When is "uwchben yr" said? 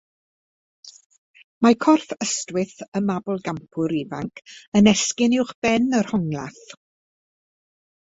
5.43-6.11